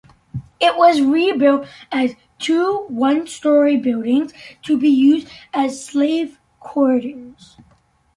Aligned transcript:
It 0.59 0.77
was 0.77 0.99
rebuilt 0.99 1.67
as 1.91 2.15
two 2.39 2.85
one-story 2.87 3.77
buildings 3.77 4.33
to 4.63 4.75
be 4.75 4.89
used 4.89 5.27
as 5.53 5.85
slave 5.85 6.39
quarters. 6.59 7.57